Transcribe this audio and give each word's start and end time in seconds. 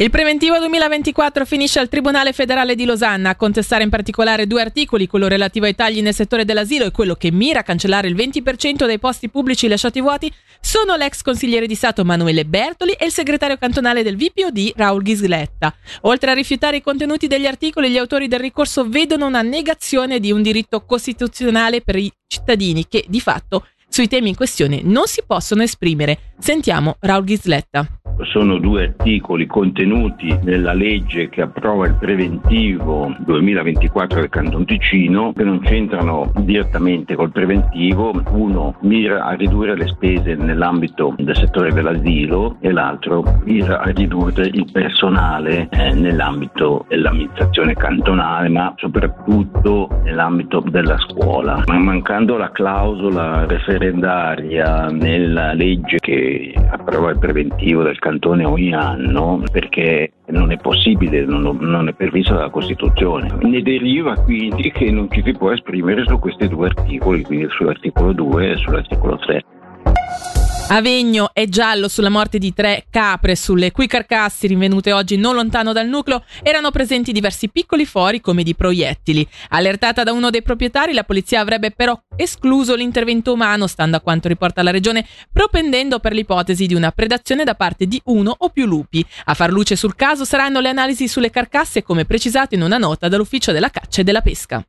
Il 0.00 0.10
preventivo 0.10 0.56
2024 0.58 1.44
finisce 1.44 1.80
al 1.80 1.88
Tribunale 1.88 2.32
federale 2.32 2.76
di 2.76 2.84
Losanna 2.84 3.30
a 3.30 3.34
contestare 3.34 3.82
in 3.82 3.90
particolare 3.90 4.46
due 4.46 4.60
articoli, 4.60 5.08
quello 5.08 5.26
relativo 5.26 5.66
ai 5.66 5.74
tagli 5.74 6.02
nel 6.02 6.14
settore 6.14 6.44
dell'asilo 6.44 6.84
e 6.84 6.92
quello 6.92 7.16
che 7.16 7.32
mira 7.32 7.60
a 7.60 7.62
cancellare 7.64 8.06
il 8.06 8.14
20% 8.14 8.86
dei 8.86 9.00
posti 9.00 9.28
pubblici 9.28 9.66
lasciati 9.66 10.00
vuoti, 10.00 10.32
sono 10.60 10.94
l'ex 10.94 11.22
consigliere 11.22 11.66
di 11.66 11.74
Stato 11.74 12.04
Manuele 12.04 12.44
Bertoli 12.44 12.92
e 12.92 13.06
il 13.06 13.10
segretario 13.10 13.56
cantonale 13.56 14.04
del 14.04 14.16
VPOD 14.16 14.74
Raul 14.76 15.02
Ghisletta. 15.02 15.74
Oltre 16.02 16.30
a 16.30 16.34
rifiutare 16.34 16.76
i 16.76 16.82
contenuti 16.82 17.26
degli 17.26 17.46
articoli, 17.46 17.90
gli 17.90 17.98
autori 17.98 18.28
del 18.28 18.38
ricorso 18.38 18.88
vedono 18.88 19.26
una 19.26 19.42
negazione 19.42 20.20
di 20.20 20.30
un 20.30 20.42
diritto 20.42 20.84
costituzionale 20.84 21.80
per 21.80 21.96
i 21.96 22.12
cittadini 22.28 22.86
che, 22.86 23.04
di 23.08 23.20
fatto, 23.20 23.66
sui 23.98 24.06
temi 24.06 24.28
in 24.28 24.36
questione 24.36 24.80
non 24.84 25.06
si 25.06 25.24
possono 25.26 25.64
esprimere. 25.64 26.18
Sentiamo 26.38 26.98
Raul 27.00 27.24
Ghisletta 27.24 27.98
sono 28.24 28.58
due 28.58 28.84
articoli 28.84 29.46
contenuti 29.46 30.36
nella 30.42 30.72
legge 30.72 31.28
che 31.28 31.42
approva 31.42 31.86
il 31.86 31.94
preventivo 31.94 33.14
2024 33.18 34.20
del 34.20 34.28
Canton 34.28 34.64
Ticino 34.64 35.32
che 35.32 35.44
non 35.44 35.60
c'entrano 35.60 36.32
direttamente 36.38 37.14
col 37.14 37.30
preventivo. 37.30 38.12
Uno 38.30 38.76
mira 38.82 39.24
a 39.24 39.32
ridurre 39.32 39.76
le 39.76 39.86
spese 39.88 40.34
nell'ambito 40.34 41.14
del 41.18 41.36
settore 41.36 41.72
dell'asilo 41.72 42.56
e 42.60 42.72
l'altro 42.72 43.40
mira 43.44 43.80
a 43.80 43.90
ridurre 43.90 44.46
il 44.46 44.68
personale 44.72 45.68
eh, 45.70 45.92
nell'ambito 45.94 46.86
dell'amministrazione 46.88 47.74
cantonale 47.74 48.48
ma 48.48 48.74
soprattutto 48.76 49.88
nell'ambito 50.04 50.62
della 50.68 50.98
scuola. 50.98 51.62
Ma 51.66 51.78
mancando 51.78 52.36
la 52.36 52.50
clausola 52.50 53.46
referendaria 53.88 54.86
nella 54.86 55.52
legge 55.52 55.98
che 55.98 56.52
approva 56.70 57.10
il 57.10 57.18
preventivo 57.18 57.82
del 57.82 57.98
Canton 57.98 58.16
cantone 58.38 58.44
ogni 58.44 58.72
anno 58.72 59.42
perché 59.50 60.12
non 60.26 60.50
è 60.50 60.56
possibile, 60.56 61.24
non, 61.24 61.56
non, 61.60 61.88
è 61.88 61.92
previsto 61.92 62.34
dalla 62.34 62.50
Costituzione. 62.50 63.28
Ne 63.42 63.62
deriva 63.62 64.14
quindi 64.16 64.70
che 64.70 64.90
non 64.90 65.08
ci 65.10 65.22
si 65.24 65.32
può 65.32 65.52
esprimere 65.52 66.04
su 66.06 66.18
questi 66.18 66.48
due 66.48 66.66
articoli, 66.66 67.22
quindi 67.22 67.46
sull'articolo 67.50 68.12
2 68.12 68.50
e 68.50 68.56
sull'articolo 68.56 69.16
3. 69.18 69.44
Avegno 70.70 71.30
è 71.32 71.46
giallo 71.46 71.88
sulla 71.88 72.10
morte 72.10 72.36
di 72.36 72.52
tre 72.52 72.84
capre, 72.90 73.36
sulle 73.36 73.70
cui 73.70 73.86
carcassi 73.86 74.46
rinvenute 74.46 74.92
oggi 74.92 75.16
non 75.16 75.34
lontano 75.34 75.72
dal 75.72 75.88
nucleo 75.88 76.22
erano 76.42 76.70
presenti 76.70 77.10
diversi 77.10 77.48
piccoli 77.48 77.86
fori 77.86 78.20
come 78.20 78.42
di 78.42 78.54
proiettili. 78.54 79.26
Allertata 79.48 80.02
da 80.02 80.12
uno 80.12 80.28
dei 80.28 80.42
proprietari, 80.42 80.92
la 80.92 81.04
polizia 81.04 81.40
avrebbe 81.40 81.70
però 81.70 81.98
escluso 82.16 82.74
l'intervento 82.74 83.32
umano, 83.32 83.66
stando 83.66 83.96
a 83.96 84.00
quanto 84.00 84.28
riporta 84.28 84.62
la 84.62 84.70
regione, 84.70 85.06
propendendo 85.32 86.00
per 86.00 86.12
l'ipotesi 86.12 86.66
di 86.66 86.74
una 86.74 86.90
predazione 86.90 87.44
da 87.44 87.54
parte 87.54 87.86
di 87.86 87.98
uno 88.04 88.34
o 88.36 88.50
più 88.50 88.66
lupi. 88.66 89.02
A 89.24 89.32
far 89.32 89.50
luce 89.50 89.74
sul 89.74 89.96
caso 89.96 90.26
saranno 90.26 90.60
le 90.60 90.68
analisi 90.68 91.08
sulle 91.08 91.30
carcasse, 91.30 91.82
come 91.82 92.04
precisato 92.04 92.54
in 92.54 92.60
una 92.60 92.76
nota 92.76 93.08
dall'Ufficio 93.08 93.52
della 93.52 93.70
Caccia 93.70 94.02
e 94.02 94.04
della 94.04 94.20
Pesca. 94.20 94.62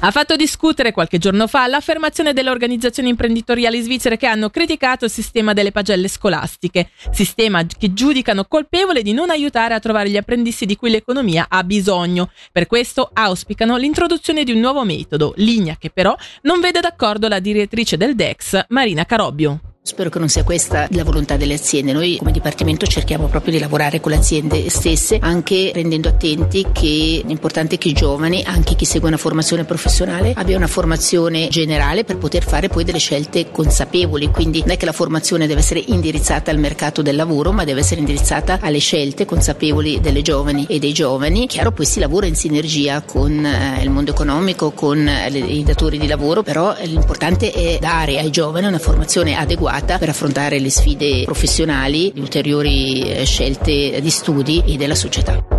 Ha 0.00 0.10
fatto 0.10 0.36
discutere 0.36 0.92
qualche 0.92 1.18
giorno 1.18 1.46
fa 1.46 1.66
l'affermazione 1.66 2.32
delle 2.32 2.50
organizzazioni 2.50 3.08
imprenditoriali 3.08 3.80
svizzere 3.80 4.16
che 4.16 4.26
hanno 4.26 4.50
criticato 4.50 5.04
il 5.04 5.10
sistema 5.10 5.52
delle 5.52 5.72
pagelle 5.72 6.08
scolastiche, 6.08 6.90
sistema 7.10 7.64
che 7.64 7.92
giudicano 7.92 8.44
colpevole 8.44 9.02
di 9.02 9.12
non 9.12 9.30
aiutare 9.30 9.74
a 9.74 9.80
trovare 9.80 10.08
gli 10.08 10.16
apprendisti 10.16 10.64
di 10.64 10.76
cui 10.76 10.90
l'economia 10.90 11.46
ha 11.48 11.64
bisogno. 11.64 12.30
Per 12.52 12.66
questo 12.66 13.10
auspicano 13.12 13.76
l'introduzione 13.76 14.44
di 14.44 14.52
un 14.52 14.60
nuovo 14.60 14.84
metodo, 14.84 15.32
linea 15.36 15.76
che 15.78 15.90
però 15.90 16.14
non 16.42 16.60
vede 16.60 16.80
d'accordo 16.80 17.26
la 17.26 17.40
direttrice 17.40 17.96
del 17.96 18.14
DEX, 18.14 18.66
Marina 18.68 19.04
Carobbio. 19.04 19.65
Spero 19.86 20.10
che 20.10 20.18
non 20.18 20.28
sia 20.28 20.42
questa 20.42 20.88
la 20.90 21.04
volontà 21.04 21.36
delle 21.36 21.54
aziende. 21.54 21.92
Noi 21.92 22.16
come 22.18 22.32
Dipartimento 22.32 22.86
cerchiamo 22.86 23.28
proprio 23.28 23.52
di 23.52 23.60
lavorare 23.60 24.00
con 24.00 24.10
le 24.10 24.18
aziende 24.18 24.68
stesse, 24.68 25.16
anche 25.20 25.70
rendendo 25.72 26.08
attenti 26.08 26.66
che 26.72 27.22
è 27.24 27.30
importante 27.30 27.78
che 27.78 27.86
i 27.86 27.92
giovani, 27.92 28.42
anche 28.44 28.74
chi 28.74 28.84
segue 28.84 29.06
una 29.06 29.16
formazione 29.16 29.62
professionale, 29.62 30.32
abbia 30.34 30.56
una 30.56 30.66
formazione 30.66 31.46
generale 31.46 32.02
per 32.02 32.16
poter 32.16 32.42
fare 32.42 32.66
poi 32.66 32.82
delle 32.82 32.98
scelte 32.98 33.52
consapevoli. 33.52 34.28
Quindi 34.32 34.58
non 34.58 34.70
è 34.70 34.76
che 34.76 34.86
la 34.86 34.92
formazione 34.92 35.46
deve 35.46 35.60
essere 35.60 35.84
indirizzata 35.86 36.50
al 36.50 36.58
mercato 36.58 37.00
del 37.00 37.14
lavoro, 37.14 37.52
ma 37.52 37.62
deve 37.62 37.78
essere 37.78 38.00
indirizzata 38.00 38.58
alle 38.60 38.78
scelte 38.78 39.24
consapevoli 39.24 40.00
delle 40.00 40.20
giovani 40.20 40.66
e 40.68 40.80
dei 40.80 40.92
giovani. 40.92 41.46
Chiaro, 41.46 41.70
poi 41.70 41.86
si 41.86 42.00
lavora 42.00 42.26
in 42.26 42.34
sinergia 42.34 43.02
con 43.02 43.44
eh, 43.44 43.80
il 43.84 43.90
mondo 43.90 44.10
economico, 44.10 44.72
con 44.72 45.06
eh, 45.06 45.28
i 45.28 45.62
datori 45.62 45.96
di 45.96 46.08
lavoro, 46.08 46.42
però 46.42 46.74
l'importante 46.82 47.52
è 47.52 47.78
dare 47.80 48.18
ai 48.18 48.30
giovani 48.30 48.66
una 48.66 48.80
formazione 48.80 49.36
adeguata 49.36 49.74
adeguata 49.76 49.98
per 49.98 50.08
affrontare 50.08 50.58
le 50.58 50.70
sfide 50.70 51.24
professionali, 51.24 52.12
le 52.14 52.20
ulteriori 52.20 53.02
eh, 53.02 53.24
scelte 53.24 54.00
di 54.00 54.10
studi 54.10 54.62
e 54.66 54.76
della 54.76 54.94
società. 54.94 55.55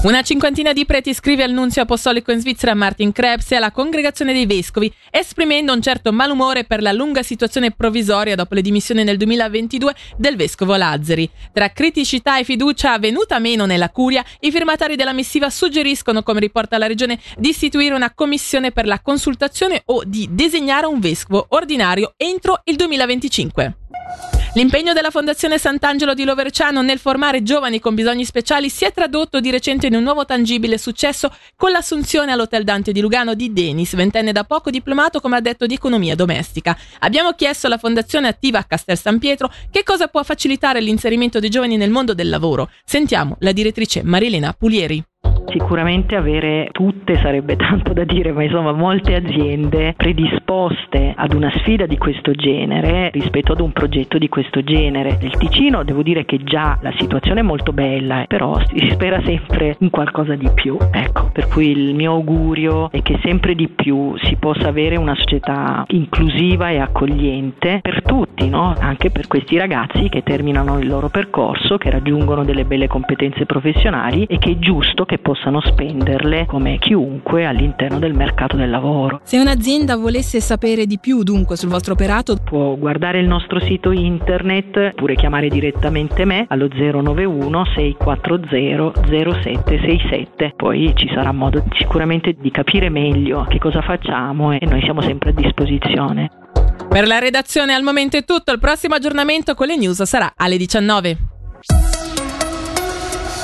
Una 0.00 0.22
cinquantina 0.22 0.72
di 0.72 0.86
preti 0.86 1.12
scrive 1.12 1.42
al 1.42 1.50
nunzio 1.50 1.82
apostolico 1.82 2.30
in 2.30 2.38
Svizzera 2.38 2.72
Martin 2.72 3.10
Krebs 3.10 3.50
e 3.50 3.56
alla 3.56 3.72
congregazione 3.72 4.32
dei 4.32 4.46
vescovi, 4.46 4.90
esprimendo 5.10 5.72
un 5.72 5.82
certo 5.82 6.12
malumore 6.12 6.62
per 6.62 6.82
la 6.82 6.92
lunga 6.92 7.24
situazione 7.24 7.72
provvisoria 7.72 8.36
dopo 8.36 8.54
le 8.54 8.62
dimissioni 8.62 9.02
nel 9.02 9.16
2022 9.16 9.94
del 10.16 10.36
vescovo 10.36 10.76
Lazzari. 10.76 11.28
Tra 11.52 11.70
criticità 11.70 12.38
e 12.38 12.44
fiducia 12.44 12.96
venuta 13.00 13.40
meno 13.40 13.66
nella 13.66 13.90
curia, 13.90 14.24
i 14.38 14.52
firmatari 14.52 14.94
della 14.94 15.12
missiva 15.12 15.50
suggeriscono, 15.50 16.22
come 16.22 16.38
riporta 16.38 16.78
la 16.78 16.86
regione, 16.86 17.18
di 17.36 17.48
istituire 17.48 17.96
una 17.96 18.14
commissione 18.14 18.70
per 18.70 18.86
la 18.86 19.00
consultazione 19.00 19.82
o 19.86 20.04
di 20.06 20.28
designare 20.30 20.86
un 20.86 21.00
vescovo 21.00 21.46
ordinario 21.48 22.14
entro 22.16 22.60
il 22.66 22.76
2025. 22.76 23.78
L'impegno 24.58 24.92
della 24.92 25.12
Fondazione 25.12 25.56
Sant'Angelo 25.56 26.14
di 26.14 26.24
Loverciano 26.24 26.82
nel 26.82 26.98
formare 26.98 27.44
giovani 27.44 27.78
con 27.78 27.94
bisogni 27.94 28.24
speciali 28.24 28.68
si 28.68 28.84
è 28.84 28.92
tradotto 28.92 29.38
di 29.38 29.52
recente 29.52 29.86
in 29.86 29.94
un 29.94 30.02
nuovo 30.02 30.24
tangibile 30.24 30.78
successo 30.78 31.32
con 31.54 31.70
l'assunzione 31.70 32.32
all'Hotel 32.32 32.64
Dante 32.64 32.90
di 32.90 33.00
Lugano 33.00 33.34
di 33.34 33.52
Denis, 33.52 33.94
ventenne 33.94 34.32
da 34.32 34.42
poco 34.42 34.70
diplomato 34.70 35.20
come 35.20 35.36
addetto 35.36 35.64
di 35.64 35.74
economia 35.74 36.16
domestica. 36.16 36.76
Abbiamo 36.98 37.34
chiesto 37.34 37.68
alla 37.68 37.78
Fondazione 37.78 38.26
attiva 38.26 38.58
a 38.58 38.64
Castel 38.64 38.98
San 38.98 39.20
Pietro 39.20 39.48
che 39.70 39.84
cosa 39.84 40.08
può 40.08 40.24
facilitare 40.24 40.80
l'inserimento 40.80 41.38
dei 41.38 41.50
giovani 41.50 41.76
nel 41.76 41.90
mondo 41.90 42.12
del 42.12 42.28
lavoro. 42.28 42.68
Sentiamo 42.84 43.36
la 43.38 43.52
direttrice 43.52 44.02
Marilena 44.02 44.52
Pulieri. 44.58 45.04
Sicuramente 45.50 46.14
avere 46.14 46.68
tutte 46.72 47.16
sarebbe 47.16 47.56
tanto 47.56 47.92
da 47.92 48.04
dire, 48.04 48.32
ma 48.32 48.42
insomma 48.42 48.72
molte 48.72 49.14
aziende 49.14 49.94
predisposte 49.96 51.14
ad 51.16 51.32
una 51.32 51.50
sfida 51.56 51.86
di 51.86 51.96
questo 51.96 52.32
genere 52.32 53.10
rispetto 53.12 53.52
ad 53.52 53.60
un 53.60 53.72
progetto 53.72 54.18
di 54.18 54.28
questo 54.28 54.62
genere. 54.62 55.18
Nel 55.20 55.36
Ticino 55.36 55.84
devo 55.84 56.02
dire 56.02 56.24
che 56.24 56.42
già 56.44 56.78
la 56.82 56.92
situazione 56.98 57.40
è 57.40 57.42
molto 57.42 57.72
bella, 57.72 58.24
però 58.26 58.60
si 58.66 58.88
spera 58.92 59.22
sempre 59.24 59.76
in 59.78 59.90
qualcosa 59.90 60.34
di 60.34 60.50
più. 60.52 60.76
Ecco, 60.90 61.30
per 61.32 61.48
cui 61.48 61.70
il 61.70 61.94
mio 61.94 62.12
augurio 62.12 62.90
è 62.90 63.00
che 63.00 63.18
sempre 63.22 63.54
di 63.54 63.68
più 63.68 64.16
si 64.22 64.36
possa 64.36 64.68
avere 64.68 64.96
una 64.96 65.14
società 65.14 65.84
inclusiva 65.88 66.68
e 66.70 66.78
accogliente 66.78 67.80
per 67.80 68.02
tutti, 68.02 68.48
no? 68.48 68.74
anche 68.78 69.10
per 69.10 69.26
questi 69.26 69.56
ragazzi 69.56 70.08
che 70.08 70.22
terminano 70.22 70.78
il 70.78 70.88
loro 70.88 71.08
percorso, 71.08 71.78
che 71.78 71.90
raggiungono 71.90 72.44
delle 72.44 72.64
belle 72.64 72.86
competenze 72.86 73.46
professionali 73.46 74.24
e 74.24 74.38
che 74.38 74.50
è 74.50 74.58
giusto 74.58 75.04
che 75.04 75.18
possano 75.18 75.37
possano 75.38 75.60
spenderle 75.60 76.46
come 76.46 76.78
chiunque 76.78 77.46
all'interno 77.46 77.98
del 77.98 78.12
mercato 78.12 78.56
del 78.56 78.68
lavoro. 78.68 79.20
Se 79.22 79.38
un'azienda 79.38 79.96
volesse 79.96 80.40
sapere 80.40 80.86
di 80.86 80.98
più 80.98 81.22
dunque 81.22 81.56
sul 81.56 81.68
vostro 81.68 81.92
operato, 81.92 82.36
può 82.36 82.74
guardare 82.74 83.20
il 83.20 83.28
nostro 83.28 83.60
sito 83.60 83.92
internet 83.92 84.76
oppure 84.76 85.14
chiamare 85.14 85.48
direttamente 85.48 86.24
me 86.24 86.46
allo 86.48 86.68
091 86.68 87.64
640 87.74 88.92
0767. 89.06 90.54
Poi 90.56 90.92
ci 90.96 91.08
sarà 91.14 91.32
modo 91.32 91.62
sicuramente 91.72 92.34
di 92.38 92.50
capire 92.50 92.88
meglio 92.88 93.46
che 93.48 93.58
cosa 93.58 93.80
facciamo 93.80 94.52
e 94.52 94.60
noi 94.66 94.82
siamo 94.82 95.00
sempre 95.00 95.30
a 95.30 95.32
disposizione. 95.32 96.30
Per 96.88 97.06
la 97.06 97.18
redazione 97.18 97.74
al 97.74 97.82
momento 97.82 98.16
è 98.16 98.24
tutto, 98.24 98.50
il 98.50 98.58
prossimo 98.58 98.94
aggiornamento 98.94 99.54
con 99.54 99.66
le 99.66 99.76
news 99.76 100.02
sarà 100.02 100.32
alle 100.36 100.56
19. 100.56 101.27